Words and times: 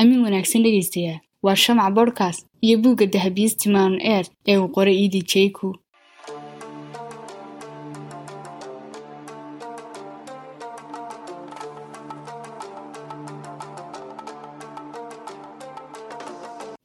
amiin 0.00 0.24
wanaagsan 0.26 0.64
dhegaystayaa 0.66 1.18
waa 1.46 1.56
shamac 1.64 1.90
bodhkast 1.98 2.40
iyo 2.66 2.76
buugga 2.82 3.06
dahabiistimaan 3.14 3.94
eer 4.14 4.26
ee 4.50 4.56
uu 4.62 4.68
qoray 4.76 4.96
iidi 5.02 5.20
jeyku 5.32 5.68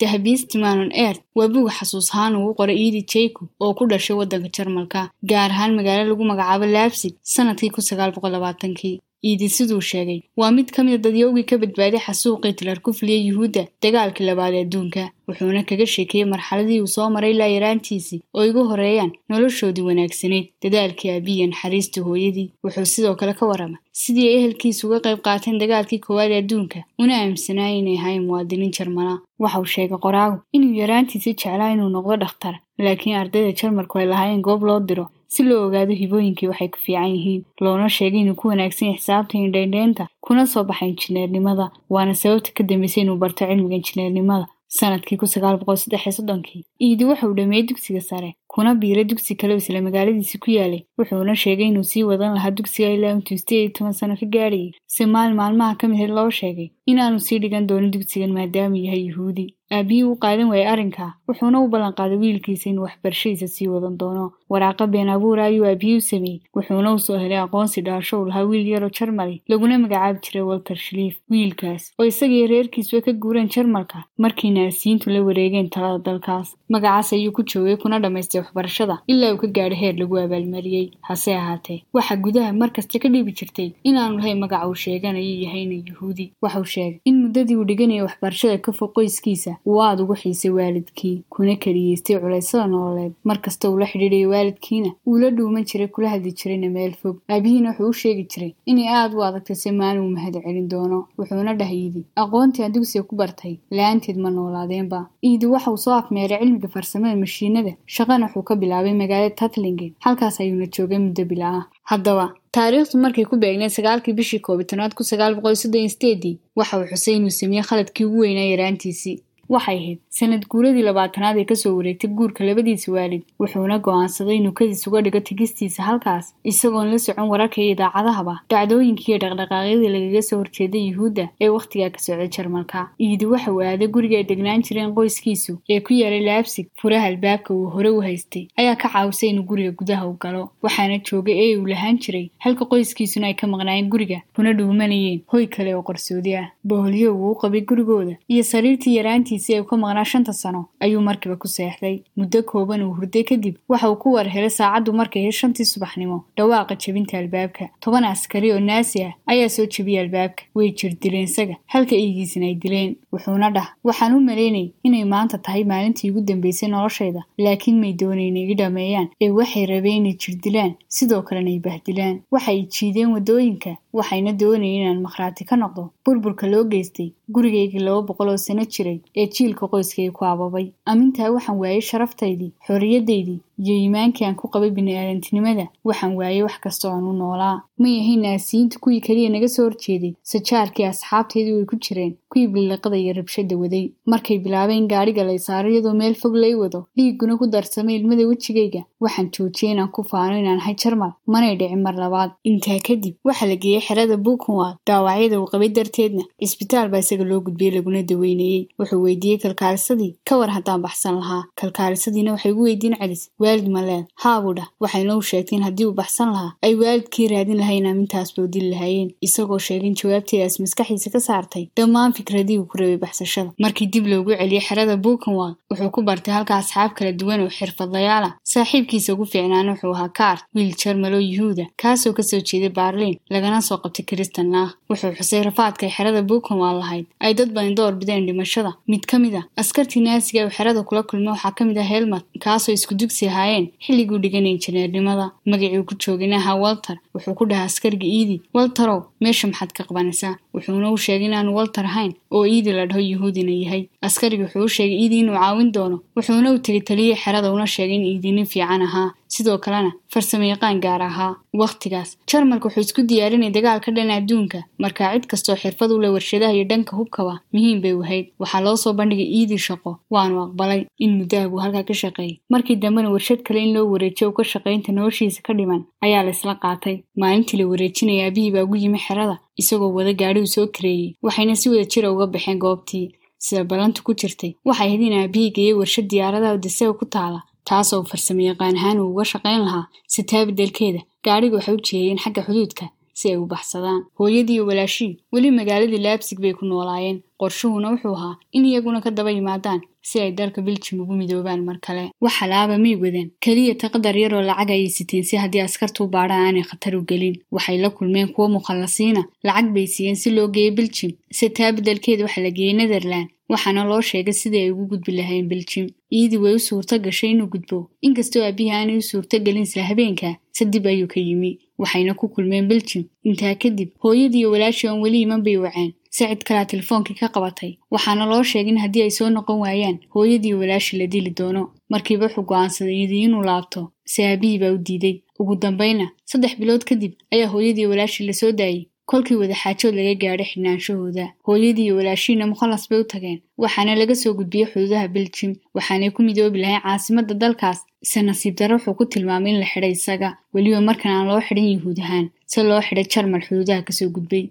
dahabiistimanon 0.01 0.89
eer 1.03 1.15
waa 1.37 1.47
buug 1.53 1.67
xasuus 1.77 2.07
ahaan 2.13 2.33
uu 2.39 2.53
qoray 2.59 2.77
iidi 2.83 3.01
jeyku 3.11 3.43
oo 3.63 3.71
ku 3.77 3.83
dhashay 3.91 4.15
waddanka 4.19 4.49
jarmalka 4.55 5.01
gaar 5.29 5.51
ahaan 5.55 5.73
magaalo 5.77 6.03
lagu 6.11 6.23
magacaabo 6.31 6.65
laabsig 6.75 7.13
sannadkii 7.33 7.71
kun 7.75 7.83
sagaal 7.89 8.11
boqol 8.15 8.31
labaatankii 8.35 8.95
iidi 9.23 9.49
siduu 9.49 9.81
sheegay 9.81 10.19
waa 10.39 10.51
mid 10.51 10.69
ka 10.75 10.83
mida 10.83 10.97
dadyowgii 11.05 11.43
ka 11.49 11.57
badbaaday 11.61 11.99
xasuuqii 12.05 12.53
tilar 12.57 12.79
ku 12.85 12.93
filiyey 12.93 13.27
yuhuudda 13.29 13.63
dagaalkii 13.83 14.25
labaad 14.29 14.53
ee 14.53 14.61
adduunka 14.65 15.03
wuxuuna 15.27 15.63
kaga 15.69 15.85
sheekeeyey 15.93 16.27
marxaladii 16.33 16.81
uu 16.81 16.87
soo 16.95 17.09
maray 17.09 17.31
ilaa 17.31 17.47
yaraantiisii 17.55 18.21
oo 18.37 18.45
igu 18.49 18.61
horeeyaan 18.69 19.11
noloshoodii 19.29 19.81
wanaagsanayd 19.89 20.47
dadaalkii 20.63 21.09
aabiya 21.11 21.47
naxariistii 21.47 22.01
hooyadii. 22.07 22.51
Wuxuu 22.63 22.85
sidoo 22.93 23.15
kale 23.19 23.33
ka 23.33 23.45
warramay 23.49 23.79
sidii 23.91 24.27
ay 24.29 24.35
ehelkiisa 24.39 24.87
uga 24.87 24.99
qayb 25.05 25.19
qaateen 25.27 25.57
dagaalkii 25.61 25.99
koowaad 26.05 26.31
ee 26.31 26.37
adduunka 26.43 26.79
una 27.01 27.13
aaminsanaaye 27.21 27.77
inay 27.79 27.97
ahayn 27.97 28.23
muwaadiniin 28.27 28.71
jarmala 28.77 29.13
waxauu 29.43 29.65
sheegay 29.73 29.97
qoraagu 30.05 30.37
inuu 30.55 30.73
yaraantiisii 30.81 31.33
jeclaa 31.41 31.71
inuu 31.75 31.89
noqdo 31.95 32.15
dhakhtar 32.23 32.55
laakiin 32.77 33.15
ardayda 33.15 33.51
jarmalku 33.59 33.99
ay 33.99 34.05
lahaayeen 34.11 34.41
goob 34.41 34.63
loo 34.63 34.79
diro 34.79 35.05
si 35.27 35.43
loo 35.43 35.65
ogaado 35.67 35.93
hibooyinkii 35.93 36.47
waxay 36.47 36.67
ku 36.73 36.79
fiican 36.85 37.09
yihiin 37.15 37.43
loona 37.61 37.89
sheegay 37.89 38.21
inuu 38.21 38.35
ku 38.39 38.47
wanaagsan 38.47 38.87
yahay 38.87 38.99
xisaabta 38.99 39.37
iyo 39.37 39.45
indhaindheynta 39.47 40.07
kuna 40.21 40.45
soo 40.47 40.63
baxay 40.63 40.89
injineernimada. 40.89 41.71
Waana 41.89 42.13
sababta 42.15 42.51
ka 42.55 42.63
dambeysay 42.63 43.03
inuu 43.03 43.15
barto 43.17 43.45
cilmiga 43.47 43.75
injineernimada 43.75 44.47
sannadkii 44.67 45.17
kun 45.17 45.27
sagaal 45.27 45.57
boqol 45.59 45.75
saddex 45.77 46.01
iyo 46.05 46.11
soddonkii. 46.11 46.63
Iidi 46.81 47.05
wuxuu 47.05 47.33
dhameeyey 47.33 47.67
dugsiga 47.67 48.01
sare 48.01 48.35
kuna 48.47 48.75
biiray 48.75 49.03
dugsi 49.03 49.35
kale 49.35 49.55
isla 49.55 49.81
magaaladiisi 49.81 50.37
ku 50.39 50.51
yaalay 50.51 50.83
wuxuuna 50.97 51.35
sheegay 51.35 51.67
inuu 51.67 51.83
sii 51.83 52.03
wadan 52.03 52.33
lahaa 52.33 52.51
dugsiga 52.51 52.89
ilaa 52.89 53.11
intuu 53.11 53.37
sideed 53.37 53.61
iyo 53.61 53.69
toban 53.75 53.93
sano 53.93 54.15
ka 54.19 54.25
gaadhayay 54.25 54.71
si 54.87 55.05
maalin 55.05 55.35
maalmaha 55.35 55.75
ka 55.75 55.87
mid 55.87 55.97
ahayd 55.97 56.09
loo 56.17 56.29
sheegay 56.29 56.69
inaanu 56.85 57.19
sii 57.19 57.39
dhigan 57.39 57.67
doonin 57.67 57.91
dugsigan 57.91 58.31
maadaamuu 58.37 58.77
yahay 58.85 59.03
yuhuudi 59.07 59.54
aabihii 59.71 60.03
u 60.03 60.15
qaadan 60.23 60.49
waayey 60.51 60.67
arrinkaa 60.67 61.13
wuxuuna 61.27 61.59
u 61.61 61.67
ballanqaaday 61.67 62.17
wiilkiisa 62.23 62.69
inuu 62.69 62.83
waxbarashadiisa 62.87 63.47
sii 63.47 63.67
wadan 63.67 63.97
doono. 63.97 64.31
Waraaqa 64.49 64.87
been 64.87 65.09
abuura 65.09 65.45
ayuu 65.45 65.65
aabihii 65.65 65.97
u 65.97 66.01
sameeyey. 66.01 66.39
Wuxuuna 66.55 66.93
u 66.93 66.99
soo 66.99 67.17
helay 67.17 67.37
aqoonsi 67.39 67.81
dhaasho 67.81 68.21
uu 68.21 68.25
lahaa 68.25 68.43
wiil 68.43 68.67
yaroo 68.67 68.89
jarmali 68.99 69.41
laguna 69.47 69.77
magacaabi 69.79 70.19
jiray 70.25 70.43
walter 70.49 70.77
shliif 70.77 71.15
wiilkaas 71.31 71.93
oo 71.99 72.05
isagiiyo 72.05 72.47
reerkiisuba 72.47 73.01
ka 73.01 73.11
guureen 73.13 73.49
jarmalka 73.49 74.03
markii 74.17 74.51
naasiyiintu 74.51 75.09
la 75.09 75.21
wareegeen 75.23 75.69
talada 75.69 76.03
dalkaas. 76.05 76.55
Magacaas 76.69 77.13
ayuu 77.13 77.31
ku 77.31 77.43
joogay 77.43 77.77
kuna 77.77 77.99
dhammaystay 77.99 78.41
waxbarashada 78.41 79.01
ilaa 79.07 79.33
uu 79.33 79.37
ka 79.37 79.47
gaadhay 79.47 79.79
heer 79.79 79.95
lagu 79.97 80.17
abaalmariyey. 80.19 80.91
Hase 81.01 81.35
ahaatee 81.35 81.83
waxaa 81.93 82.15
gudaha 82.15 82.53
markasta 82.53 82.99
ka 82.99 83.09
dhibi 83.09 83.31
jirtay 83.31 83.71
inaanu 83.83 84.17
lahayn 84.17 84.39
magaca 84.39 84.67
uu 84.69 84.75
sheeganayo 84.75 85.41
yahayna 85.43 85.73
yuhuudi 85.89 86.31
waxauu 86.41 86.65
sheegay 86.65 86.99
in 87.05 87.21
muddadii 87.23 87.55
uu 87.55 87.63
dhiganayay 87.65 88.01
waxbarashada 88.01 88.57
ka 88.57 88.71
fog 88.71 88.93
qoyskiisa 88.93 89.54
uu 89.67 89.79
aada 89.83 90.03
ugu 90.03 90.15
xiisay 90.21 90.51
waalidkii. 90.57 91.23
Kuna 91.29 91.55
keliyeystay 91.55 92.17
culaysada 92.19 92.67
nololeed 92.67 93.13
markasta 93.23 93.69
uu 93.69 93.77
la 93.79 93.85
xidhiidhayay 93.91 94.25
waalidkiina. 94.33 94.91
Uu 95.07 95.17
la 95.21 95.29
dhuuman 95.37 95.63
jiray 95.69 95.87
kula 95.87 96.09
hadli 96.09 96.31
jirayna 96.39 96.69
meel 96.69 96.93
fog. 97.01 97.15
Aabihiina 97.29 97.69
wuxuu 97.71 97.89
u 97.89 97.93
sheegi 98.01 98.23
jiray 98.31 98.53
inay 98.65 98.87
aada 98.89 99.17
u 99.17 99.23
adagtay 99.23 99.55
si 99.55 99.71
maalin 99.71 100.01
uu 100.05 100.09
mahad 100.15 100.33
celin 100.43 100.67
doono. 100.69 100.99
Wuxuuna 101.17 101.53
dhah 101.59 101.71
iidi 101.73 102.05
aqoontii 102.15 102.63
aan 102.63 102.73
dugsiga 102.73 103.03
ku 103.03 103.15
bartay. 103.15 103.55
La'aanteed 103.71 104.17
ma 104.17 104.29
noolaadeenba. 104.29 104.99
Iidi 105.23 105.45
waxauu 105.53 105.77
soo 105.77 105.93
afmeeray 105.99 106.39
cilmiga 106.39 106.67
farsamada 106.67 107.15
mashiinada. 107.23 107.71
Shaqana 107.95 108.25
wuxuu 108.27 108.43
ka 108.43 108.55
bilaabay 108.55 108.93
magaalada 108.93 109.35
tatlingen 109.35 109.93
halkaas 110.05 110.39
ayuuna 110.41 110.65
joogay 110.75 110.97
muddo 111.05 111.23
bila 111.25 111.45
ah 111.57 111.65
haddaba 111.91 112.25
taariikhdu 112.55 112.97
markay 113.03 113.25
ku 113.29 113.35
beegneed 113.37 113.69
sagaalkii 113.77 114.13
bishii 114.17 114.39
koobitanaad 114.45 114.93
kun 114.97 115.05
sagaal 115.05 115.35
boqol 115.35 115.55
soddon 115.61 115.81
iyo 115.81 115.89
sideedii 115.95 116.37
waxa 116.57 116.77
uu 116.79 116.87
xusay 116.91 117.15
inuu 117.15 117.29
sameeyey 117.39 117.63
khaladkii 117.69 118.05
ugu 118.07 118.19
weynaa 118.25 118.47
yaraantiisii 118.53 119.19
waxay 119.53 119.77
ahayd 119.77 120.04
sanad 120.17 120.43
guuradii 120.51 120.81
labaatanaad 120.87 121.37
ee 121.37 121.45
ka 121.49 121.55
soo 121.55 121.75
wareegtay 121.77 122.09
guurka 122.17 122.43
labadiisa 122.47 122.91
waalid 122.91 123.23
wuxuuna 123.39 123.77
go'aansaday 123.85 124.35
inuu 124.37 124.51
kadis 124.59 124.87
uga 124.87 125.01
dhigo 125.05 125.19
tegistiisa 125.29 125.83
halkaas 125.83 126.25
isagoon 126.51 126.87
la 126.91 126.99
socon 126.99 127.29
wararka 127.33 127.61
iyo 127.61 127.71
idaacadahaba 127.75 128.35
dhacdooyinkii 128.49 129.09
iyo 129.11 129.17
dhaqdhaqaaqyadii 129.23 129.89
lagaga 129.95 130.21
soo 130.27 130.37
horjeeday 130.41 130.83
yuhuudda 130.89 131.25
ee 131.41 131.49
wakhtigaa 131.55 131.89
ka 131.89 131.99
socday 131.99 132.27
jarmalka. 132.35 132.87
Iidi 133.01 133.25
waxa 133.25 133.51
uu 133.53 133.61
aaday 133.61 133.87
guriga 133.87 134.17
ay 134.17 134.23
degnaan 134.23 134.61
jireen 134.67 134.93
qoyskiisu 134.95 135.57
ee 135.69 135.79
ku 135.85 135.93
yaalay 135.93 136.23
laabsig 136.29 136.67
furaha 136.81 137.05
albaabka 137.11 137.53
uu 137.53 137.65
hore 137.75 137.89
u 137.89 138.01
haystay 138.07 138.47
ayaa 138.57 138.75
ka 138.75 138.89
caawisay 138.93 139.29
inuu 139.29 139.43
guriga 139.49 139.71
gudaha 139.79 140.07
u 140.07 140.15
galo 140.23 140.49
waxaana 140.63 140.97
joogay 141.07 141.35
ee 141.43 141.57
uu 141.57 141.67
lahaan 141.73 141.97
jiray 141.99 142.29
halka 142.39 142.65
qoyskiisuna 142.71 143.27
ay 143.27 143.33
ka 143.33 143.47
maqnaayeen 143.47 143.89
guriga 143.89 144.21
kuna 144.35 144.53
dhuumanayeen 144.53 145.19
hoy 145.27 145.45
kale 145.47 145.75
oo 145.75 145.81
qarsoodi 145.89 146.35
ah. 146.35 146.47
Boholyo 146.63 147.15
uu 147.17 147.31
u 147.31 147.35
qabay 147.41 147.61
gurigooda 147.61 148.15
iyo 148.27 148.43
sariirtii 148.43 148.95
yaraantii 148.95 149.39
si 149.39 149.59
uu 149.59 149.63
ka 149.69 149.77
maqnaa 149.77 150.04
shanta 150.05 150.33
sano 150.33 150.65
ayuu 150.79 151.01
markiiba 151.01 151.35
ku 151.35 151.47
seexday. 151.47 152.03
Muddo 152.17 152.43
kooban 152.43 152.81
uu 152.83 152.93
hurday 152.97 153.23
kadib 153.23 153.55
waxa 153.69 153.89
uu 153.91 153.95
ku 153.95 154.13
war 154.13 154.27
helay 154.29 154.49
saacaddu 154.49 154.93
markay 154.93 155.21
ahayd 155.21 155.33
shantii 155.33 155.65
subaxnimo. 155.65 156.23
Dhawaaqa 156.37 156.75
jebinta 156.75 157.17
albaabka. 157.17 157.69
Toban 157.81 158.03
askari 158.05 158.51
oo 158.51 158.59
naasi 158.59 159.03
ah 159.03 159.13
ayaa 159.27 159.49
soo 159.49 159.65
jebiyey 159.65 160.01
albaabka. 160.03 160.43
Way 160.55 160.71
jir 160.77 160.93
dileen 161.01 161.23
isaga. 161.29 161.55
Halka 161.67 161.95
eygiisina 161.95 162.45
ay 162.45 162.55
dileen. 162.55 162.95
Wuxuuna 163.13 163.49
dhah 163.55 163.67
waxaan 163.83 164.13
u 164.15 164.19
malaynay 164.21 164.71
inay 164.83 165.03
maanta 165.03 165.37
tahay 165.37 165.63
maalintii 165.63 166.11
ugu 166.11 166.21
dambeysay 166.21 166.69
noloshayda 166.69 167.21
laakiin 167.37 167.79
may 167.79 167.93
doonayn 167.93 168.37
igi 168.37 168.55
dhameeyaan. 168.55 169.07
Ee 169.21 169.29
waxay 169.29 169.65
rabeen 169.65 169.97
inay 170.05 170.13
jir 170.21 170.35
dilaan 170.43 170.73
sidoo 170.87 171.21
kalena 171.21 171.49
ay 171.51 171.59
bahdilaan 171.59 172.21
waxay 172.31 172.61
jiideen 172.75 173.11
waddooyinka 173.15 173.77
waxayna 173.97 174.31
doonayeen 174.41 174.81
inaan 174.81 175.01
makhraati 175.05 175.43
ka 175.49 175.55
noqdo. 175.55 175.83
Burburka 176.05 176.45
loo 176.53 176.63
geystay 176.71 177.09
gurigaygii 177.33 177.79
laba 177.87 178.01
boqol 178.07 178.29
oo 178.33 178.37
sano 178.45 178.63
jiray 178.73 178.99
ee 179.19 179.27
jiilka 179.35 179.65
qoyskayga 179.71 180.11
ku 180.17 180.25
ababay. 180.25 180.67
Amintaa 180.91 181.31
waxaan 181.35 181.57
waayey 181.63 181.81
sharaftaydii 181.89 182.51
xorriyaddaydii 182.67 183.39
iyo 183.63 183.75
iimaankii 183.83 184.25
aan 184.25 184.35
ku 184.39 184.47
qabay 184.53 184.71
bini-aadantinimada 184.77 185.65
waxaan 185.87 186.13
waayey 186.19 186.43
wax 186.43 186.57
kasta 186.63 186.89
oan 186.89 187.07
u 187.11 187.13
noolaa. 187.13 187.61
May 187.77 187.99
ahayn 188.01 188.21
naasiyiinta 188.25 188.79
kuwii 188.83 189.01
keliya 189.05 189.29
naga 189.29 189.47
soo 189.47 189.63
horjeeday 189.67 190.13
sajaarkii 190.31 190.85
asxaabteedii 190.91 191.53
way 191.57 191.65
ku 191.71 191.75
jireen 191.83 192.13
kuwii 192.31 192.47
biliqada 192.53 192.97
iyo 192.97 193.13
rabshada 193.13 193.55
waday. 193.61 193.85
Markay 194.11 194.37
bilaabeen 194.39 194.87
gaadhiga 194.87 195.23
lay 195.23 195.37
saaro 195.47 195.69
iyadoo 195.69 195.93
meel 195.93 196.15
fog 196.21 196.35
lay 196.43 196.53
wado 196.61 196.79
dhiigguna 196.97 197.37
ku 197.39 197.47
darsamay 197.47 197.95
ilmada 197.99 198.23
wejigayga. 198.27 198.81
Waxaan 199.03 199.27
joojiyey 199.35 199.71
inaan 199.73 199.91
ku 199.95 200.03
faano 200.03 200.37
inaan 200.39 200.59
ahay 200.61 200.75
jarmal 200.81 201.11
manay 201.27 201.55
dhicin 201.59 201.81
mar 201.83 201.95
labaad. 202.03 202.31
Intaa 202.49 202.79
kadib 202.87 203.15
waxaa 203.27 203.47
la 203.51 203.55
geeyey 203.55 203.81
xerada 203.87 204.17
buukenwad 204.17 204.75
daawacyada 204.87 205.41
uu 205.41 205.47
qabay 205.51 205.69
darteedna 205.77 206.23
isbitaal 206.45 206.87
baa 206.89 206.99
isaga 207.05 207.23
loo 207.23 207.39
gudbiyey 207.45 207.71
laguna 207.75 208.03
daweynayey 208.09 208.67
wuxuu 208.79 209.01
weydiiyey 209.05 209.37
kalkaalisadii 209.43 210.15
ka 210.27 210.37
war 210.39 210.49
haddaan 210.55 210.81
baxsan 210.85 211.15
lahaa. 211.19 211.43
Kalkaalisadiina 211.59 212.31
waxay 212.35 212.51
ugu 212.51 212.63
weydiin 212.69 212.95
celis 212.99 213.23
waalid 213.45 213.67
ma 213.75 213.81
leed 213.89 214.05
haabuu 214.23 214.53
dhah 214.57 214.67
waxayna 214.83 215.17
u 215.19 215.21
sheegtay 215.29 215.57
in 215.57 215.63
haddii 215.67 215.85
uu 215.89 215.93
baxsan 216.01 216.29
lahaa 216.35 216.51
ay 216.65 216.73
waalidkii 216.81 217.27
raadin 217.33 217.57
lahayn 217.61 217.85
amintaasba 217.91 218.43
u 218.43 218.47
dili 218.47 218.69
lahaayeen. 218.73 219.09
Isagoo 219.27 219.59
sheegay 219.67 219.87
in 219.89 219.95
jawaabteedaas 220.01 220.59
maskaxiisa 220.63 221.09
ka 221.15 221.19
saartay. 221.27 221.63
Dhammaan 221.77 222.13
fikradii 222.17 222.57
uu 222.59 222.65
ku 222.71 222.77
rabay 222.77 222.97
baxsashada. 223.05 223.51
Markii 223.63 223.87
dib 223.93 224.05
loogu 224.11 224.31
celiyey 224.39 224.61
xerada 224.67 224.95
buukenwad 225.05 225.53
wuxuu 225.69 225.91
ku 225.95 226.01
bartay 226.07 226.33
halka 226.37 226.55
asxaab 226.61 226.91
kala 226.97 227.11
duwan 227.19 227.41
oo 227.45 227.49
xirfadlayaal 227.57 228.23
ah 228.29 228.33
saaxiibkiisa 228.53 229.13
ugu 229.13 229.25
fiicnaana 229.31 229.71
wuxuu 229.73 229.93
ahaa 229.95 230.09
kaart 230.19 230.41
wiil 230.55 230.73
jarmaloo 230.81 231.19
yuhuuda 231.31 231.65
kaasoo 231.81 232.13
ka 232.17 232.23
soo 232.29 232.39
jeeday 232.49 232.69
baarliin 232.79 233.15
lagana 233.33 233.61
soo 233.67 233.77
qabtay 233.83 234.05
kristan 234.09 234.47
naakh 234.55 234.73
wuxuu 234.89 235.11
xusay 235.17 235.41
rafaadkay 235.47 235.89
xerada 235.95 236.21
buukenwad 236.29 236.75
lahayd. 236.81 237.05
Ay 237.25 237.33
dad 237.37 237.49
badan 237.55 237.75
door 237.77 237.93
bideen 237.99 238.25
dhimashada. 238.27 238.71
Mid 238.91 239.03
ka 239.09 239.17
mid 239.23 239.35
a 239.39 239.41
askartii 239.61 240.01
naasiga 240.07 240.45
uu 240.45 240.53
xerada 240.57 240.81
kula 240.87 241.03
kulmay 241.09 241.33
waxaa 241.35 241.51
ka 241.57 241.63
mid 241.69 241.77
ah 241.83 241.87
helmad 241.93 242.23
kaasoo 242.43 242.73
isku 242.77 242.93
dugsi 242.99 243.25
ahaayeen. 243.35 243.67
Xilliguu 243.85 244.17
dhiganay 244.23 244.51
injineernimada 244.55 245.25
magacii 245.45 245.83
ku 245.89 245.93
joogayna 246.03 246.37
ahaa 246.41 246.55
walter. 246.63 246.97
Wuxuu 247.13 247.35
ku 247.39 247.45
dhahay 247.49 247.65
askarga 247.69 248.07
iidi 248.07 248.41
walterow 248.55 249.01
meesha 249.21 249.47
maxaad 249.47 249.71
ka 249.77 249.83
qabanaysaa? 249.83 250.35
Wuxuuna 250.55 250.91
u 250.95 250.97
sheegay 250.97 251.27
inaanu 251.27 251.55
walter 251.57 251.85
ahayn 251.85 252.13
oo 252.31 252.45
iidi 252.45 252.71
la 252.71 252.85
dhaho 252.89 252.99
yuhuudina 253.11 253.51
yahay. 253.51 253.83
Askarigi 254.01 254.43
wuxuu 254.43 254.63
u 254.65 254.69
sheegay 254.77 254.97
iidi 255.03 255.19
inuu 255.19 255.35
caawin 255.39 255.71
doono. 255.75 255.97
Wuxuuna 256.15 256.51
u 256.55 256.59
tegay 256.59 256.81
taliyey 256.81 257.15
xerada 257.23 257.51
una 257.51 257.67
sheegay 257.67 257.95
in 257.95 258.05
iidi 258.11 258.31
nin 258.31 258.45
fiican 258.45 258.81
ahaa 258.87 259.11
sidoo 259.35 259.57
kalena 259.65 259.91
farsamo 260.13 260.45
yaqaan 260.53 260.79
gaar 260.85 261.01
ahaa 261.09 261.33
wakhtigaas 261.61 262.09
jarmalka 262.31 262.65
wuxuu 262.67 262.83
isku 262.87 263.01
diyaarinay 263.09 263.51
dagaal 263.57 263.79
ka 263.85 263.91
dhan 263.95 264.11
adduunka. 264.17 264.59
Markaa 264.83 265.13
cid 265.13 265.25
kastoo 265.31 265.55
xirfad 265.61 265.91
u 265.95 265.99
leh 266.03 266.11
warshadaha 266.15 266.53
iyo 266.57 266.65
dhanka 266.71 266.93
hubkaba 266.99 267.33
muhiim 267.53 267.81
bay 267.83 267.93
wahayd 268.01 268.25
waxaa 268.41 268.61
loo 268.65 268.75
soo 268.83 268.93
bandhigay 268.99 269.27
iidii 269.37 269.61
shaqo. 269.67 269.91
Waanu 270.13 270.35
aqbalay 270.45 270.81
in 271.03 271.11
muddaha 271.19 271.49
buu 271.51 271.61
halkaa 271.65 271.83
ka 271.89 271.93
shaqeeyey 272.01 272.35
markii 272.53 272.75
dambena 272.83 273.09
warshad 273.15 273.39
kale 273.47 273.59
in 273.65 273.73
loo 273.75 273.85
wareejiyo 273.93 274.29
u 274.29 274.33
ka 274.37 274.43
shaqaynta 274.53 274.91
noloshiisa 274.97 275.41
ka 275.47 275.53
dhiman 275.57 275.81
ayaa 276.05 276.23
la 276.27 276.31
isla 276.37 276.53
qaatay. 276.63 276.97
Maalintii 277.21 277.57
la 277.59 277.65
wareejinaya 277.71 278.25
aabihii 278.27 278.51
baa 278.55 278.63
ugu 278.67 278.75
yimi 278.83 278.99
xerada 279.05 279.35
isagoo 279.61 279.91
wada 279.97 280.13
gaadhigu 280.21 280.47
soo 280.55 280.67
kareeyey 280.75 281.15
waxayna 281.25 281.55
si 281.61 281.69
wada 281.69 281.85
jira 281.91 282.11
uga 282.13 282.25
baxeen 282.33 282.59
goobtii. 282.63 283.07
Sida 283.45 283.63
ballantu 283.69 284.01
ku 284.05 284.11
jirtay. 284.19 284.51
Waxay 284.67 284.87
ahayd 284.87 285.01
in 285.07 285.13
aabihii 285.21 285.51
geeyey 285.55 285.73
warshad 285.79 286.07
diyaaradaha 286.11 286.53
odisega 286.57 286.93
ku 286.99 287.05
taala 287.15 287.39
taasoo 287.69 288.03
farsamo 288.09 288.41
yaqaan 288.49 288.75
ahaan 288.79 288.99
uu 289.01 289.09
uga 289.13 289.25
shaqayn 289.33 289.61
lahaa 289.67 289.85
sitaa 290.13 290.45
beddelkeeda 290.47 291.01
gaadhiga 291.25 291.55
waxay 291.57 291.75
u 291.77 291.81
jeeyeen 291.87 292.19
xagga 292.23 292.41
xuduudka 292.47 292.85
si 293.19 293.29
ay 293.31 293.37
u 293.43 293.45
baxsadaan. 293.51 294.01
Hooyadii 294.19 294.59
walaashii 294.67 295.13
weli 295.33 295.49
magaaladii 295.59 296.01
laabsig 296.05 296.39
bay 296.43 296.53
ku 296.57 296.65
noolaayeen. 296.65 297.21
Qorshuhuna 297.39 297.87
wuxuu 297.93 298.15
ahaa 298.17 298.35
in 298.55 298.65
iyaguna 298.65 298.99
ka 299.05 299.09
daba 299.17 299.31
yimaadaan 299.31 299.79
si 300.09 300.19
ay 300.23 300.31
dalka 300.37 300.59
biljim 300.61 300.99
ugu 301.01 301.13
midoobaan 301.19 301.61
mar 301.67 301.77
kale. 301.85 302.11
Wax 302.23 302.35
alaaba 302.43 302.75
may 302.77 302.95
wadeen. 303.03 303.31
Keliya 303.43 303.75
taqdar 303.81 304.15
yaroo 304.23 304.41
lacag 304.49 304.69
ayay 304.75 304.89
siteen 304.97 305.23
si 305.23 305.35
haddii 305.41 305.63
askartu 305.67 306.03
u 306.03 306.07
baadhaan 306.15 306.43
aanay 306.47 306.63
khatar 306.69 306.93
u 306.99 307.01
gelin. 307.09 307.35
Waxay 307.55 307.77
la 307.83 307.89
kulmeen 307.97 308.27
kuwo 308.33 308.47
mukhallasiina 308.55 309.21
lacag 309.47 309.67
bay 309.75 309.87
siiyeen 309.93 310.15
si 310.21 310.29
loo 310.35 310.47
geeyo 310.55 310.71
biljim 310.77 311.11
sitaa 311.39 311.71
beddelkeeda 311.75 312.23
waxaa 312.27 312.43
la 312.45 312.51
geeyey 312.57 312.73
netherland 312.79 313.27
waxaana 313.49 313.83
loo 313.89 314.01
sheegay 314.01 314.33
sidii 314.33 314.61
ay 314.63 314.71
ugu 314.71 314.85
gudbi 314.91 315.11
lahayn 315.11 315.47
biljim 315.47 315.87
iidii 316.11 316.37
way 316.43 316.55
u 316.55 316.59
suurto 316.59 316.99
gashay 316.99 317.31
inuu 317.31 317.47
gudbo. 317.53 317.89
Inkastoo 318.01 318.43
aabihii 318.43 318.71
aanay 318.71 318.97
u 318.97 319.01
suurto 319.01 319.39
gelin 319.39 319.63
isla 319.63 319.83
habeenka 319.83 320.35
sadib 320.51 320.85
ayuu 320.87 321.07
ka 321.07 321.19
yimi 321.19 321.59
waxayna 321.77 322.13
ku 322.13 322.27
kulmeen 322.29 322.67
biljim 322.67 323.03
intaa 323.23 323.55
kadib 323.55 323.89
hooyadii 324.03 324.39
iyo 324.39 324.51
walaashii 324.51 324.87
oon 324.89 325.01
weli 325.01 325.21
iman 325.21 325.41
bay 325.43 325.57
waceen. 325.57 325.93
Sacid 326.15 326.43
kalaa 326.47 326.65
telefoonkii 326.65 327.13
ka 327.19 327.27
qabatay. 327.27 327.71
Waxaana 327.91 328.25
loo 328.25 328.43
sheegay 328.43 328.71
in 328.71 328.77
haddii 328.79 329.01
ay 329.01 329.09
soo 329.11 329.29
noqon 329.29 329.59
waayaan 329.59 329.97
hooyadii 330.13 330.47
iyo 330.49 330.59
walaashii 330.59 330.97
la 330.99 331.07
dili 331.07 331.29
doono. 331.37 331.71
Markiiba 331.89 332.25
wuxuu 332.25 332.43
go'aansaday 332.49 332.95
iidii 333.01 333.23
inuu 333.23 333.43
laabto 333.43 333.91
si 334.05 334.23
aabihii 334.23 334.59
baa 334.59 334.71
u 334.71 334.77
diiday. 334.77 335.21
Ugu 335.39 335.55
dambayna 335.55 336.09
saddex 336.25 336.57
bilood 336.59 336.83
kadib 336.83 337.13
ayaa 337.31 337.47
hooyadii 337.47 337.81
iyo 337.81 337.89
walaashii 337.89 338.25
la 338.27 338.33
soo 338.33 338.51
daayey 338.51 338.85
kolkii 339.11 339.37
wadaxaajood 339.41 339.93
laga 339.99 340.13
gaadhay 340.23 340.47
xidhnaanshahooda 340.51 341.25
hooyadii 341.47 341.85
iyo 341.87 341.95
walaashiina 341.99 342.47
mukhallas 342.51 342.83
bay 342.89 342.99
u 343.03 343.07
tageen. 343.13 343.39
Waxaana 343.63 343.93
laga 344.01 344.15
soo 344.21 344.33
gudbiyey 344.39 344.67
xuduudaha 344.71 345.07
biljim 345.15 345.51
waxaanay 345.75 346.09
ku 346.15 346.21
midoobi 346.27 346.61
lahayn 346.63 346.81
caasimadda 346.85 347.33
dalkaas. 347.41 347.79
Se 348.09 348.19
nasiib 348.21 348.55
darro 348.59 348.75
wuxuu 348.77 348.95
ku 348.99 349.05
tilmaamay 349.11 349.51
in 349.53 349.59
la 349.61 349.67
xidhay 349.71 349.91
isaga. 349.97 350.29
Weliba 350.53 350.79
markan 350.87 351.11
aan 351.15 351.27
loo 351.29 351.41
xidhan 351.47 351.67
yuhuud 351.75 351.99
ahaan 352.03 352.25
si 352.51 352.59
loo 352.69 352.81
xidhay 352.87 353.05
jarmal 353.13 353.41
xuduudaha 353.47 353.81
ka 353.87 353.93
soo 353.97 354.09
gudbay. 354.15 354.45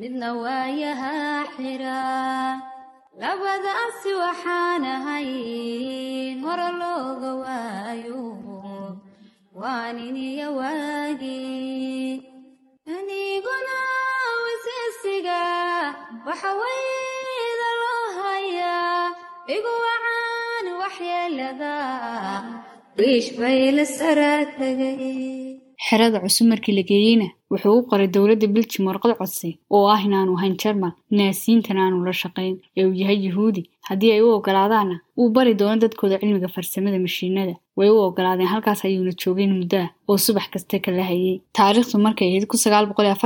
Midna 0.00 0.28
waayaha 0.42 1.12
xira 1.56 1.98
labadaasi 3.22 4.10
waxaan 4.22 4.84
ahayn 4.96 6.36
hore 6.46 6.68
looga 6.80 7.30
waayo 7.42 8.20
waa 9.60 9.88
nin 9.96 10.16
iyo 10.30 10.48
waagi 10.60 11.40
aniguna 12.96 13.78
wisiisiga 14.44 15.40
waxa 16.28 16.50
loo 17.82 18.04
hayaa 18.20 19.04
igu 19.56 19.72
wacaan 19.86 20.66
waxyeelada 20.82 21.74
wiish 22.98 23.30
bay 23.38 23.60
la 23.76 23.84
sara 23.98 24.32
tegay 24.58 25.04
xerada 25.86 26.18
cusub 26.24 26.46
markii 26.52 26.74
la 26.78 26.82
geeyeyna 26.90 27.26
wuxuu 27.50 27.74
u 27.78 27.86
qoray 27.90 28.08
dowladda 28.16 28.46
biljim 28.54 28.86
warqad 28.88 29.12
codsi 29.20 29.50
oo 29.74 29.86
ah 29.94 30.00
inaanu 30.06 30.36
ahayn 30.38 30.54
jarmal 30.62 30.92
naasiintan 31.16 31.78
aanu 31.82 32.04
la 32.08 32.12
shaqayn 32.22 32.54
ee 32.76 32.84
uu 32.88 32.94
yahay 33.02 33.18
yuhuudi 33.26 33.62
haddii 33.88 34.12
ay 34.14 34.20
u 34.26 34.28
ogolaadaanna 34.36 34.96
uu 35.20 35.28
bari 35.36 35.54
doono 35.60 35.76
dadkooda 35.84 36.18
cilmiga 36.20 36.48
farsamada 36.54 36.98
mashiinada 37.06 37.54
way 37.78 37.88
u 37.94 37.96
ogolaadeen 38.08 38.48
halkaas 38.52 38.84
ayuuna 38.84 39.12
joogeen 39.22 39.52
muddo 39.58 39.76
ah 39.84 39.88
oo 40.10 40.18
subax 40.24 40.46
kasta 40.54 40.78
kala 40.84 41.02
hayay 41.10 41.36
taariikhdu 41.58 41.98
markay 42.06 42.28
ahayd 42.30 42.46
kun 42.50 42.58
sagaal 42.64 42.86
boqol 42.90 43.06
iyo 43.10 43.16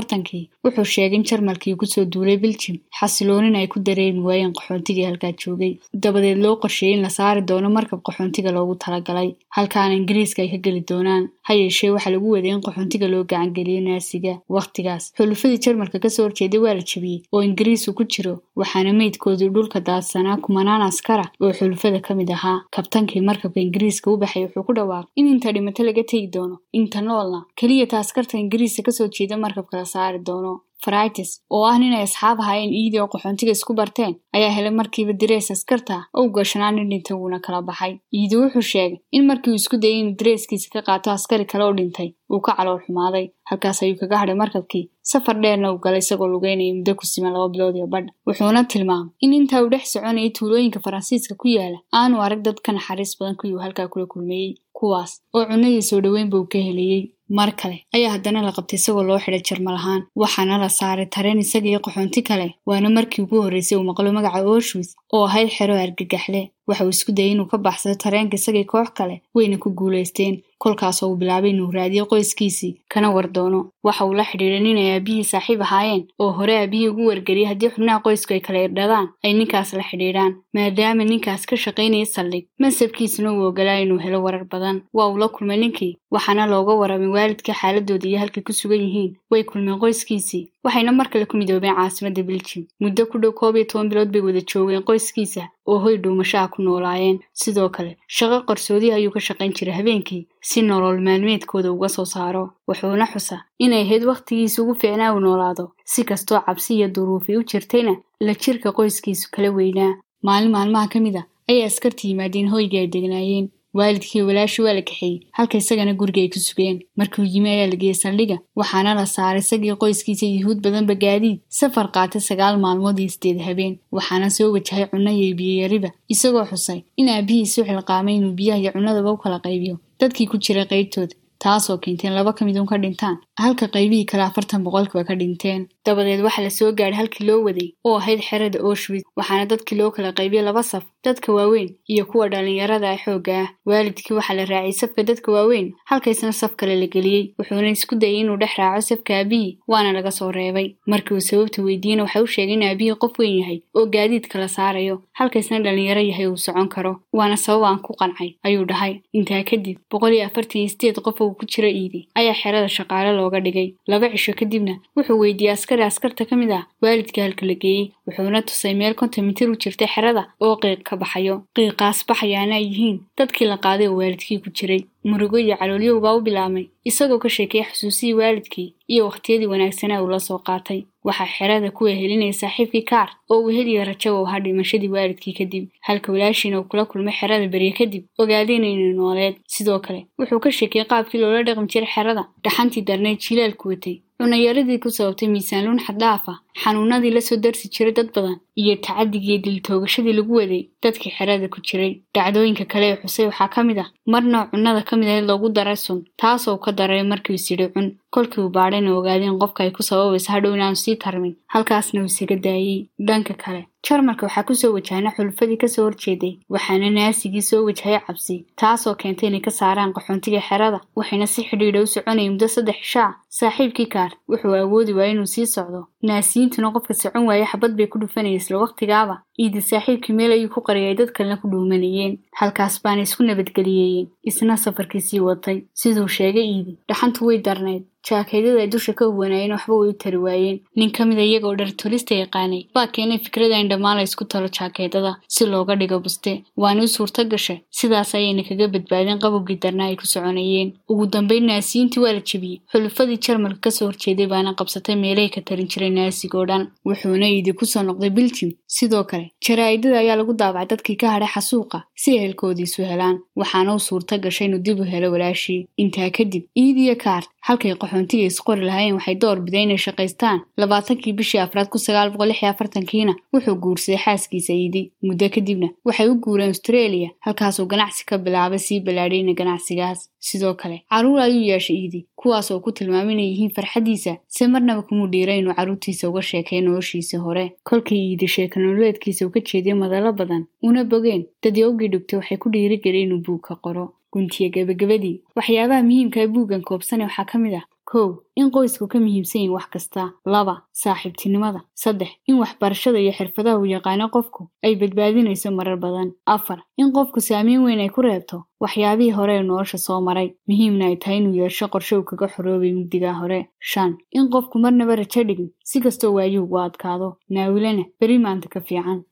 wuxuu 0.64 0.84
sheegay 0.94 1.16
in 1.18 1.24
jarmalkii 1.30 1.74
ku 1.80 1.86
soo 1.92 2.04
duulay 2.12 2.36
biljim 2.44 2.76
xasiloonina 2.98 3.58
ay 3.62 3.68
ku 3.72 3.78
dareemi 3.86 4.20
waayeen 4.28 4.52
qaxoontigii 4.56 5.04
halkaa 5.08 5.32
joogay. 5.42 5.72
Dabadeed 6.02 6.38
loo 6.44 6.54
qorsheeyey 6.62 6.94
in 6.96 7.02
la 7.04 7.10
saari 7.16 7.40
doono 7.50 7.68
markab 7.76 8.00
qaxoontiga 8.06 8.50
loogu 8.56 8.74
talagalay 8.84 9.28
halkaana 9.56 9.94
ingiriiska 10.00 10.42
ay 10.42 10.48
ka 10.54 10.58
geli 10.64 10.80
doonaan. 10.90 11.24
Ha 11.46 11.52
yeeshee 11.60 11.90
waxaa 11.94 12.10
lagu 12.14 12.28
waday 12.34 12.50
in 12.56 12.60
qaxoontiga 12.66 13.06
loo 13.12 13.22
gacangeliyo 13.30 13.80
naasiga. 13.88 14.34
Wakhtigaas 14.56 15.04
xulufadii 15.18 15.60
jarmalka 15.64 15.98
ka 16.04 16.08
soo 16.14 16.24
horjeeday 16.26 16.60
waa 16.64 16.74
la 16.78 16.82
jebiyey 16.90 17.20
oo 17.32 17.42
ingiriisku 17.48 17.92
ku 17.98 18.04
jiro 18.12 18.34
waxaana 18.60 18.92
meydkoodii 19.00 19.48
dhulka 19.54 19.80
daadsanaa 19.88 20.36
kumanaan 20.44 20.82
askara 20.90 21.26
oo 21.42 21.52
xulufada 21.58 22.00
ka 22.06 22.14
mid 22.18 22.30
ahaa. 22.36 22.58
Kabtankii 22.74 23.20
markabka 23.28 23.60
ingiriiska 23.66 24.10
u 24.12 24.16
baxay 24.22 24.42
wuxuu 24.46 24.64
ku 24.66 24.72
dhawaaqay 24.78 25.10
in 25.18 25.26
inta 25.34 25.52
dhimato 25.54 25.82
laga 25.88 26.02
tegi 26.10 26.26
doono 26.34 26.56
inta 26.78 27.00
noolna 27.08 27.40
keliya 27.58 27.86
ta 27.90 27.96
askarta 28.04 28.34
ingiriiska 28.42 28.82
ka 28.86 28.92
soo 28.98 29.08
jeeda 29.16 29.36
markabka 29.44 29.74
la 29.80 29.86
saari 29.94 30.18
doono 30.28 30.52
fritis 30.84 31.30
oo 31.50 31.64
ah 31.70 31.78
nin 31.78 31.92
ay 31.96 32.02
asxaab 32.06 32.38
ahaayeen 32.40 32.72
iidii 32.80 33.00
oo 33.02 33.08
qaxoontiga 33.12 33.52
isku 33.56 33.74
barteen 33.78 34.14
ayaa 34.36 34.50
helay 34.56 34.70
markiiba 34.80 35.12
direys 35.20 35.50
askarta 35.54 35.96
oo 36.18 36.28
gashanaa 36.36 36.70
nin 36.72 36.88
dhintay 36.90 37.16
wuuna 37.16 37.38
kala 37.44 37.62
baxay. 37.68 37.92
Iidi 38.18 38.36
wuxuu 38.36 38.62
sheegay 38.72 38.98
in 39.16 39.26
markii 39.28 39.50
uu 39.52 39.60
isku 39.62 39.76
dayay 39.82 39.98
inuu 40.00 40.16
direyskiisa 40.20 40.68
ka 40.74 40.80
qaato 40.88 41.10
askari 41.10 41.44
kale 41.50 41.64
oo 41.64 41.72
dhintay 41.78 42.10
uu 42.32 42.40
ka 42.46 42.52
calool 42.56 42.80
xumaaday 42.86 43.26
halkaas 43.48 43.82
ayuu 43.82 43.96
kaga 44.00 44.16
hadhay 44.18 44.34
markabkii. 44.42 44.90
Safar 45.10 45.36
dheerna 45.42 45.72
uu 45.72 45.78
galay 45.84 45.98
isagoo 46.04 46.26
lugeynaya 46.32 46.74
muddo 46.74 46.92
ku 46.98 47.04
siman 47.06 47.32
laba 47.32 47.48
bilood 47.52 47.76
iyo 47.76 47.86
badh. 47.86 48.08
Wuxuuna 48.26 48.64
tilmaamay 48.64 49.10
in 49.24 49.32
intaa 49.38 49.62
uu 49.62 49.68
dhex 49.72 49.84
soconayay 49.92 50.30
tuulooyinka 50.36 50.80
faransiiska 50.84 51.34
ku 51.40 51.48
yaalla 51.48 51.78
aanu 51.98 52.20
arag 52.24 52.40
dad 52.46 52.58
ka 52.64 52.72
naxariis 52.72 53.16
badan 53.20 53.36
kuwii 53.38 53.54
uu 53.54 53.58
halkaa 53.64 53.88
kula 53.92 54.06
kulmeeyey 54.12 54.54
kuwaas 54.72 55.12
oo 55.34 55.44
cunadii 55.48 55.82
soo 55.88 56.00
dhoweynba 56.04 56.36
uu 56.38 56.46
ka 56.52 56.58
helayey 56.58 57.02
mar 57.28 57.50
kale 57.56 57.76
ayaa 57.94 58.12
haddana 58.14 58.42
la 58.42 58.52
qabtay 58.52 58.76
isagoo 58.78 59.02
loo 59.08 59.18
xidhay 59.18 59.42
jarmal 59.48 59.76
ahaan. 59.80 60.02
Waxaana 60.22 60.58
la 60.58 60.68
saaray 60.68 61.06
tareen 61.14 61.38
isaga 61.44 61.68
iyo 61.68 61.80
qaxoonti 61.80 62.22
kale. 62.28 62.46
Waana 62.66 62.88
markii 62.90 63.22
ugu 63.24 63.42
horreysay 63.42 63.78
uu 63.78 63.84
maqlo 63.90 64.12
magaca 64.12 64.38
aushwis 64.44 64.94
oo 65.14 65.24
ahayd 65.28 65.48
xero 65.56 65.74
argagaxle 65.84 66.50
waxa 66.68 66.84
uu 66.84 66.88
isku 66.96 67.12
dayay 67.12 67.32
inuu 67.32 67.46
ka 67.46 67.58
baxsado 67.58 67.94
tareenka 67.94 68.36
isagii 68.36 68.64
koox 68.64 68.88
kale 68.98 69.22
wayna 69.34 69.56
ku 69.58 69.70
guulaysteen 69.78 70.42
kolkaasoo 70.58 71.08
uu 71.10 71.16
bilaabay 71.20 71.50
inuu 71.50 71.70
raadiyo 71.70 72.04
qoyskiisii 72.10 72.74
kana 72.88 73.10
war 73.14 73.28
doono. 73.32 73.60
Waxa 73.86 74.04
uu 74.06 74.14
la 74.14 74.24
xidhiidhay 74.24 74.60
nin 74.60 74.76
ay 74.76 74.90
aabihii 74.94 75.24
saaxiib 75.24 75.60
ahaayeen 75.62 76.06
oo 76.18 76.30
hore 76.38 76.54
aabihii 76.58 76.88
ugu 76.88 77.06
wargeliyay 77.06 77.48
haddii 77.50 77.68
xubnaha 77.74 78.00
qoysku 78.04 78.32
ay 78.34 78.40
kala 78.40 78.62
irdhadaan 78.64 79.08
ay 79.24 79.32
ninkaas 79.32 79.72
la 79.78 79.82
xidhiidhaan 79.90 80.32
maadaama 80.54 81.04
ninkaas 81.04 81.44
ka 81.46 81.56
shaqaynaya 81.56 82.06
saldhig. 82.06 82.46
Mansabkiisuna 82.60 83.32
uu 83.32 83.44
ogolaa 83.50 83.78
inuu 83.84 83.98
helo 84.04 84.22
warar 84.24 84.44
badan. 84.44 84.80
Waa 84.96 85.08
uu 85.12 85.18
la 85.18 85.28
kulmay 85.28 85.56
ninkii 85.56 85.96
waxaana 86.10 86.46
looga 86.46 86.72
warramay 86.80 87.08
waalidka 87.16 87.52
xaaladooda 87.60 88.08
iyo 88.08 88.18
halkay 88.18 88.42
ku 88.42 88.52
sugan 88.52 88.80
yihiin. 88.80 89.16
Way 89.30 89.42
kulmeen 89.44 89.78
qoyskiisii 89.82 90.48
waxayna 90.64 90.92
mar 90.98 91.08
kale 91.12 91.26
ku 91.30 91.36
midoobeen 91.40 91.74
caasimadda 91.78 92.22
biljim 92.28 92.62
muddo 92.82 93.02
ku 93.10 93.18
dhow 93.22 93.32
koob 93.38 93.56
iyo 93.56 93.64
toban 93.70 93.88
bilood 93.90 94.10
bay 94.14 94.22
wada 94.26 94.40
joogeen 94.50 94.82
qoyskiisa 94.88 95.42
oo 95.70 95.78
hoy 95.84 95.96
dhuumashaha 96.02 96.48
ku 96.52 96.62
noolaayeen. 96.62 97.18
Sidoo 97.40 97.68
kale 97.76 97.92
shaqo 98.16 98.38
qarsoodiha 98.48 98.96
ayuu 98.98 99.12
ka 99.16 99.20
shaqayn 99.26 99.52
jiray 99.56 99.74
habeenkii 99.78 100.26
si 100.48 100.62
nolol 100.62 100.98
maalmeedkooda 101.06 101.72
uga 101.72 101.88
soo 101.88 102.04
saaro. 102.14 102.44
Wuxuuna 102.68 103.06
xusa 103.12 103.36
inay 103.64 103.82
ahayd 103.84 104.04
wakhtigiisa 104.10 104.62
ugu 104.62 104.74
fiicnaa 104.80 105.12
uu 105.14 105.20
noolaado. 105.26 105.64
Si 105.92 106.04
kastoo 106.08 106.40
cabsi 106.46 106.74
iyo 106.78 106.88
duruufi 106.94 107.36
u 107.36 107.42
jirtayna 107.50 107.94
la 108.26 108.32
jirka 108.42 108.68
qoyskiisu 108.76 109.28
kala 109.34 109.48
weynaa. 109.58 109.94
Maalin 110.26 110.50
maalmaha 110.56 110.88
ka 110.88 110.98
mid 111.00 111.16
a 111.20 111.22
ayay 111.48 111.64
askarta 111.68 112.08
yimaadeen 112.08 112.48
hoygii 112.52 112.78
ay 112.82 112.86
degnaayeen 112.94 113.46
waalidkii 113.78 114.22
walaashii 114.28 114.62
waa 114.66 114.72
la 114.78 114.82
kaxeeyey 114.88 115.20
halka 115.36 115.58
isagana 115.62 115.92
guriga 116.00 116.20
ay 116.22 116.28
ku 116.34 116.38
sugeen 116.46 116.76
markiuu 116.98 117.26
yimi 117.34 117.48
ayaa 117.54 117.66
la 117.72 117.76
geeyey 117.82 117.94
saldhiga 118.02 118.36
waxaana 118.60 118.94
la 118.98 119.06
saaray 119.14 119.42
isagii 119.44 119.74
qoyskiisa 119.82 120.26
yuhuud 120.26 120.58
badanba 120.64 120.94
gaadiid. 121.04 121.38
Safar 121.58 121.86
qaatay 121.96 122.20
sagaal 122.28 122.56
maalmood 122.64 122.98
iyo 122.98 123.10
sideed 123.14 123.40
habeen 123.46 123.74
waxaana 123.96 124.30
soo 124.36 124.52
wajahay 124.54 124.86
cunno 124.92 125.10
iyo 125.18 125.34
biyeyariba 125.40 125.90
isagoo 126.14 126.44
xusay 126.50 126.80
in 127.00 127.08
aabihiisu 127.08 127.60
xilqaamay 127.68 128.16
inuu 128.20 128.32
biyaha 128.40 128.60
iyo 128.62 128.70
cunnadaba 128.76 129.12
u 129.12 129.16
kala 129.22 129.38
qaybiyo. 129.46 129.76
Dadkii 130.00 130.26
ku 130.30 130.36
jiray 130.44 130.66
qaybtooda 130.72 131.14
taasoo 131.42 131.78
keentay 131.82 132.08
in 132.10 132.14
laba 132.16 132.32
ka 132.36 132.44
mid 132.44 132.56
un 132.56 132.66
ka 132.66 132.76
dhintaan. 132.82 133.16
Halka 133.42 133.66
qaybihii 133.74 134.06
kale 134.10 134.22
afartan 134.28 134.62
boqolkiiba 134.66 135.04
ka 135.08 135.14
dhinteen 135.20 135.66
dabadeed 135.86 136.20
waxaa 136.26 136.42
la 136.46 136.50
soo 136.50 136.72
gaadhay 136.78 136.98
halkii 137.00 137.26
loo 137.28 137.40
waday 137.46 137.68
oo 137.84 137.96
ahayd 138.00 138.20
xerada 138.28 138.58
aushwitz 138.60 139.04
waxaana 139.18 139.46
dadkii 139.52 139.76
loo 139.80 139.90
kala 139.90 140.12
qaybiyey 140.18 140.44
laba 140.48 140.62
saf 140.62 140.84
dadka 141.04 141.32
waaweyn 141.36 141.70
iyo 141.92 142.04
kuwa 142.10 142.28
dhallinyarada 142.32 142.90
ah 142.90 142.98
xoogga 143.04 143.34
ah. 143.42 143.48
Waalidkii 143.68 144.14
waxaa 144.18 144.34
la 144.38 144.44
raaciyey 144.44 144.72
safka 144.72 145.02
dadka 145.10 145.32
waaweyn 145.32 145.72
halkaysna 145.90 146.32
saf 146.32 146.52
kale 146.56 146.74
la 146.80 146.86
geliyey 146.94 147.24
wuxuuna 147.38 147.68
isku 147.76 147.94
dayay 148.02 148.20
inuu 148.20 148.36
dhex 148.42 148.56
raaco 148.58 148.80
safka 148.80 149.12
aabihii 149.18 149.58
waana 149.68 149.92
laga 149.92 150.10
soo 150.10 150.30
reebay. 150.32 150.68
Markii 150.86 151.14
uu 151.14 151.20
sababta 151.20 151.62
weydiiyena 151.62 152.02
waxa 152.02 152.22
u 152.22 152.26
sheegay 152.26 152.54
in 152.54 152.62
aabihii 152.62 152.94
qof 153.02 153.18
weyn 153.18 153.38
yahay 153.40 153.60
oo 153.74 153.86
gaadiid 153.86 154.26
kala 154.32 154.48
saarayo 154.48 155.02
halkaysna 155.12 155.60
dhallinyaro 155.60 156.00
yahay 156.00 156.26
uu 156.26 156.36
socon 156.36 156.68
karo 156.68 156.92
waana 157.12 157.36
sabab 157.36 157.64
aan 157.64 157.78
ku 157.84 157.92
qancay 158.00 158.30
ayuu 158.42 158.64
dhahay. 158.64 158.94
Intaa 159.12 159.42
kadib 159.44 159.78
boqol 159.90 160.12
iyo 160.16 160.24
afartan 160.26 160.60
iyo 160.62 160.68
sideed 160.68 160.96
qof 161.04 161.20
oo 161.20 161.30
ku 161.38 161.44
jira 161.46 161.68
iidi 161.68 162.08
ayaa 162.14 162.34
xerada 162.40 162.68
shaqaale 162.68 163.12
looga 163.16 163.40
dhigay. 163.40 163.74
Laba 163.86 164.08
cisho 164.12 164.32
kadibna 164.32 164.74
wuxuu 164.96 165.18
weydiiyey 165.20 165.52
askari 165.82 166.14
askarta 166.14 166.24
ka 166.28 166.36
mid 166.36 166.50
ah 166.50 166.66
waalidkii 166.82 167.20
halka 167.22 167.46
la 167.46 167.54
geeyey 167.54 167.90
wuxuuna 168.06 168.42
tusay 168.46 168.74
meel 168.74 168.94
konton 168.94 169.24
mitir 169.26 169.50
u 169.50 169.56
jirtay 169.56 169.88
xerada 169.88 170.22
oo 170.40 170.56
qiiq 170.62 170.82
ka 170.84 170.96
baxayo. 170.96 171.42
Qiiqaas 171.56 172.06
baxayaana 172.08 172.54
ay 172.54 172.64
yihiin 172.70 172.98
dadkii 173.18 173.46
la 173.48 173.56
qaaday 173.58 173.88
oo 173.88 173.96
waalidkii 173.98 174.38
ku 174.42 174.50
jiray. 174.50 174.84
Murugo 175.04 175.36
iyo 175.38 175.56
caloolyow 175.60 176.00
baa 176.00 176.14
u 176.16 176.20
bilaabmay 176.26 176.66
isagoo 176.84 177.18
ka 177.18 177.28
sheekeeyay 177.28 177.66
xusuusihii 177.70 178.14
waalidkii 178.20 178.74
iyo 178.88 179.04
wakhtiyadii 179.08 179.46
wanaagsanaa 179.52 180.02
uu 180.02 180.08
la 180.14 180.18
soo 180.20 180.38
qaatay. 180.38 180.84
Waxaa 181.04 181.26
xerada 181.36 181.70
ku 181.70 181.84
wehelinaya 181.84 182.32
saaxiibkii 182.32 182.82
kaar 182.90 183.10
oo 183.30 183.42
weheliya 183.46 183.84
rajo 183.84 184.10
u 184.22 184.26
ahaa 184.26 184.40
dhimashadii 184.44 184.88
waalidkii 184.96 185.32
kadib 185.38 185.64
halka 185.86 186.12
walaashiina 186.12 186.60
uu 186.60 186.64
kula 186.70 186.84
kulmay 186.84 187.12
xerada 187.20 187.46
berye 187.54 187.72
kadib 187.78 188.04
ogaadeen 188.18 188.64
inay 188.64 188.92
nooleed. 189.00 189.34
Sidoo 189.54 189.78
kale 189.84 190.06
wuxuu 190.18 190.40
ka 190.40 190.50
sheekiyey 190.58 190.84
qaabkii 190.90 191.20
loola 191.20 191.42
dhaqmi 191.46 191.68
jiray 191.72 191.88
xerada 191.94 192.22
dhaxantii 192.44 192.82
darneyd 192.88 193.18
jilaalku 193.24 193.68
watay 193.68 193.96
cunayaradii 194.18 194.78
ku 194.82 194.88
sababtay 194.96 195.28
miisaanuun 195.34 195.80
xaddhaaf 195.86 196.24
ah 196.32 196.38
xanuunadii 196.62 197.10
la 197.16 197.20
soo 197.20 197.36
darsi 197.44 197.68
jiray 197.74 197.92
dad 197.98 198.08
badan 198.14 198.36
iyo 198.62 198.74
tacadigii 198.86 199.38
diltoogashadii 199.44 200.12
lagu 200.18 200.34
waday 200.40 200.62
dadkii 200.82 201.12
xerada 201.16 201.48
ku 201.54 201.58
jiray 201.68 201.92
dhacdooyinka 202.14 202.64
kale 202.72 202.86
ee 202.92 202.96
xusay 203.02 203.26
waxaa 203.30 203.48
ka 203.54 203.60
mid 203.68 203.78
ah 203.84 203.88
marna 204.12 204.38
cunnada 204.50 204.82
ka 204.88 204.96
mid 204.96 205.08
ahayd 205.08 205.26
loogu 205.30 205.48
daray 205.56 205.76
sun 205.84 206.00
taasoo 206.20 206.56
ka 206.64 206.70
daray 206.78 207.02
markii 207.10 207.34
is 207.40 207.50
yidhi 207.50 207.68
cun. 207.74 207.88
Kolkii 208.14 208.40
uu 208.44 208.48
baadhayna 208.56 208.90
ogaadeen 208.98 209.38
qofka 209.42 209.64
ay 209.64 209.70
ku 209.76 209.82
sababaysa 209.82 210.32
hadhow 210.32 210.54
inaanu 210.54 210.76
sii 210.84 210.94
tarmin. 211.02 211.34
Halkaasna 211.52 212.00
uu 212.00 212.06
isaga 212.12 212.36
daayey 212.44 212.86
dhanka 213.08 213.34
kale. 213.42 213.62
Jarmalka 213.86 214.26
waxaa 214.26 214.46
ku 214.48 214.54
soo 214.60 214.70
wajahna 214.76 215.10
xulufadii 215.16 215.56
ka 215.62 215.68
soo 215.68 215.84
horjeeday 215.88 216.34
waxaana 216.54 216.90
naasigii 216.96 217.42
soo 217.48 217.64
wajahay 217.66 217.98
cabsi 218.06 218.36
taasoo 218.60 218.94
keentay 219.00 219.28
inay 219.28 219.40
ka 219.46 219.50
saaraan 219.50 219.92
qaxoontiga 219.96 220.40
xerada 220.48 220.78
waxayna 220.98 221.26
si 221.26 221.42
xidhiidha 221.48 221.82
u 221.82 221.86
soconayay 221.94 222.30
muddo 222.30 222.48
saddex 222.54 222.78
shaac 222.92 223.14
saaxiibkii 223.38 223.86
kaar 223.94 224.12
wuxuu 224.30 224.54
awoodi 224.62 224.92
waaya 224.98 225.10
inuu 225.14 225.26
sii 225.34 225.46
socdo 225.54 225.80
naasiyiintuna 226.08 226.70
qofka 226.74 226.94
socon 226.94 227.24
waaya 227.28 227.46
xabad 227.52 227.72
bay 227.78 227.86
ku 227.92 227.98
dhufanaya 228.02 228.36
isla 228.40 228.58
wakhtigaaba 228.62 229.14
iidi 229.42 229.60
saaxiibkii 229.70 230.16
meel 230.18 230.32
ayuu 230.36 230.50
ku 230.54 230.60
qariyay 230.66 230.94
dad 231.00 231.10
kalena 231.16 231.36
ku 231.40 231.48
dhuumanayeen 231.52 232.18
halkaas 232.40 232.80
baana 232.84 233.02
isku 233.06 233.22
nabadgeliyeeyeen 233.22 234.08
isna 234.30 234.56
safarkii 234.56 235.00
sii 235.08 235.20
watay. 235.20 235.58
Siduu 235.80 236.08
sheegay 236.08 236.46
iidi 236.54 236.78
dhaxantu 236.88 237.26
way 237.26 237.38
darnayd. 237.38 237.82
Jaakeedyada 238.08 238.60
ay 238.60 238.68
dusha 238.68 238.92
ka 238.92 239.04
huwanaayeen 239.08 239.52
waxba 239.56 239.74
way 239.80 239.88
u 239.88 239.92
tari 240.02 240.16
waayeen. 240.24 240.58
Nin 240.76 240.90
ka 240.92 241.04
mid 241.08 241.18
a 241.18 241.24
iyagoo 241.24 241.54
dhar 241.56 241.70
tolista 241.76 242.14
yaqaanay. 242.14 242.66
Baa 242.74 242.86
keenay 242.86 243.18
fikrada 243.18 243.56
in 243.60 243.68
dhammaan 243.70 243.96
la 243.96 244.02
isku 244.02 244.24
talo 244.28 244.48
jaakeedada 244.48 245.12
si 245.28 245.46
looga 245.46 245.74
dhigo 245.76 245.98
buste. 246.04 246.44
Waana 246.56 246.82
u 246.84 246.88
suurto 246.88 247.24
gashay. 247.24 247.60
Sidaas 247.70 248.14
ayayna 248.14 248.42
kaga 248.48 248.68
badbaadeen 248.68 249.18
qabowgii 249.24 249.56
darna 249.62 249.84
ay 249.88 249.96
ku 249.96 250.04
soconayeen. 250.06 250.74
Ugu 250.90 251.06
dambeyn 251.06 251.46
naasiyiintii 251.48 252.00
waa 252.04 252.12
la 252.12 252.20
jebiyey. 252.20 252.60
Xulufadii 252.72 253.16
jarmalka 253.24 253.60
ka 253.60 253.70
soo 253.70 253.86
horjeeday 253.88 254.26
baana 254.26 254.52
qabsatay 254.58 254.96
meelahay 255.00 255.30
ka 255.32 255.40
tarin 255.40 255.68
jiray 255.72 255.90
naasigoo 255.90 256.44
dhan. 256.46 256.68
Wuxuuna 256.84 257.28
iidi 257.32 257.52
ku 257.56 257.64
soo 257.64 257.82
noqday 257.88 258.10
biljim 258.10 258.52
sidoo 258.66 259.04
kale 259.04 259.30
jaraa'idada 259.48 259.98
ayaa 260.04 260.16
lagu 260.20 260.36
daabacay 260.36 260.68
dadkii 260.76 260.96
ka 261.00 261.08
hadhay 261.16 261.28
xasuuqa. 261.34 261.82
Si 261.96 262.18
ehelkoodiisu 262.24 262.82
helaan 262.90 263.16
waxaana 263.40 263.74
u 263.74 263.78
suurto 263.88 264.18
gashay 264.24 264.46
inuu 264.48 264.62
dib 264.66 264.80
u 264.80 264.84
helo 264.92 265.08
walaashii. 265.14 265.66
Intaa 265.82 266.10
kadib 266.16 266.42
iidiyo 266.62 266.96
kaart 267.04 267.28
halkay 267.46 267.74
qaxoontiga 267.80 268.24
isqori 268.30 268.62
lahaayeen 268.68 268.94
waxay 268.98 269.14
door 269.22 269.38
bideen 269.44 269.62
inay 269.68 269.78
shaqaystaan. 269.86 270.38
Labaatankii 270.60 271.12
bishii 271.18 271.40
afraad 271.44 271.68
kun 271.72 271.80
sagaal 271.86 272.10
boqol 272.12 272.28
lix 272.28 272.40
iyo 272.42 272.50
afartankiina 272.50 273.14
wuxuu 273.32 273.54
guursaday 273.62 273.98
xaaskiisa 274.04 274.52
iidi. 274.52 274.82
Muddo 275.06 275.28
kadibna 275.34 275.68
waxay 275.86 276.08
u 276.12 276.14
guureen 276.24 276.48
australia 276.54 277.08
halkaasuu 277.24 277.66
ganacsi 277.72 278.04
ka 278.08 278.18
bilaabay 278.18 278.58
sii 278.66 278.80
ballaadhiyna 278.86 279.32
ganacsigaas 279.40 280.00
sidoo 280.28 280.54
kale 280.60 280.76
carruur 280.90 281.20
ayuu 281.26 281.42
yeeshay 281.50 281.76
iidi 281.76 282.00
kuwaas 282.20 282.50
oo 282.50 282.60
ku 282.64 282.70
tilmaamay 282.76 283.14
inay 283.14 283.28
yihiin 283.32 283.50
farxaddiisa 283.56 284.12
se 284.36 284.46
marnaba 284.52 284.82
kumuu 284.88 285.06
dhiiray 285.12 285.38
inuu 285.38 285.54
carruurtiisa 285.58 286.08
uga 286.10 286.22
sheekay 286.30 286.60
noloshiisii 286.60 287.16
hore. 287.26 287.44
Kolkii 287.68 288.02
iidi 288.10 288.28
sheeka 288.28 288.60
nololeedkiisa 288.60 289.26
uu 289.26 289.30
ka 289.34 289.40
jeediyay 289.48 289.78
madalo 289.82 290.12
badan 290.12 290.44
una 290.62 290.84
bogeen 290.84 291.24
dadyowgii 291.42 291.88
dhugtay 291.92 292.18
waxay 292.18 292.38
ku 292.42 292.48
dhiirigeliyay 292.54 293.04
inuu 293.06 293.20
buug 293.26 293.40
ka 293.48 293.54
qoro. 293.64 293.84
Guntiya 294.12 294.48
gebagabadii 294.54 295.20
waxyaabaha 295.36 295.82
muhiimka 295.82 296.20
ee 296.22 296.26
buuggan 296.34 296.62
koobsane 296.68 297.04
waxaa 297.04 297.24
ka 297.30 297.38
mid 297.38 297.54
ah 297.60 297.64
kow 297.90 298.22
in 298.36 298.50
qoysku 298.50 298.88
ka 298.88 298.98
muhiimsan 298.98 299.40
yihiin 299.40 299.52
wax 299.56 299.66
kasta 299.72 300.02
laba 300.26 300.54
saaxiibtinimada. 300.72 301.60
Saddex 301.74 302.10
in 302.26 302.38
waxbarashada 302.42 302.98
iyo 302.98 303.12
xirfadaha 303.18 303.58
uu 303.58 303.64
yaqaano 303.74 304.08
qofku 304.14 304.48
ay 304.64 304.74
badbaadinayso 304.80 305.50
marar 305.50 305.76
badan. 305.76 306.12
Afar 306.26 306.58
in 306.76 306.92
qofku 306.92 307.20
saameyn 307.20 307.62
weyn 307.64 307.80
ay 307.80 307.88
ku 307.94 308.00
reebto 308.02 308.44
waxyaabihii 308.60 309.12
hore 309.18 309.34
ee 309.38 309.42
nolosha 309.42 309.78
soo 309.78 310.00
maray. 310.00 310.28
Muhiimna 310.48 310.84
ay 310.90 310.96
tahay 310.96 311.18
inuu 311.18 311.34
yeesho 311.40 311.68
qorshe 311.68 311.96
uu 311.98 312.04
kaga 312.08 312.26
xoroobay 312.34 312.72
mugdigaa 312.78 313.12
hore. 313.20 313.48
Shan 313.60 313.98
in 314.12 314.28
qofku 314.32 314.58
marnaba 314.58 314.96
rajo 314.96 315.20
dhigin 315.28 315.50
si 315.64 315.80
kastoo 315.80 316.12
waayuu 316.16 316.44
ugu 316.44 316.58
adkaado. 316.58 317.16
Naawilana 317.30 317.84
beri 318.00 318.18
maanta 318.18 318.48
ka 318.48 318.60
fiican. 318.60 319.04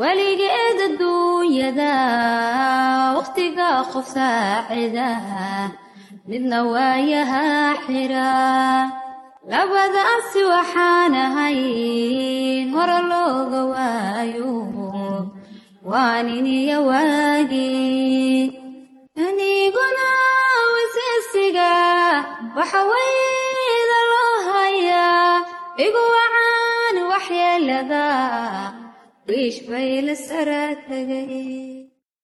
Weligeed 0.00 0.78
adduunyada 0.86 1.90
wakhtiga 3.16 3.68
qof 3.92 4.06
saacida 4.14 5.06
midna 6.28 6.58
waayaha 6.72 7.44
xira. 7.86 8.30
Labadaasi 9.50 10.40
waxaan 10.52 11.14
ahayn 11.26 12.66
hore 12.74 12.98
looga 13.10 13.60
waayo. 13.72 14.52
Waa 15.90 16.22
nin 16.26 16.46
iyo 16.46 16.78
waagii 16.86 18.52
aniguna 19.24 20.08
wasiisiga 20.74 21.72
waxa 22.56 22.80
loo 24.12 24.34
hayaa 24.48 25.42
igu 25.84 26.02
wacaan 26.16 26.96
waxyeelada 27.12 28.06
wiish 29.26 29.58
bay 29.68 29.90
la 30.06 30.14
sara 30.26 30.62
tegay 30.86 31.89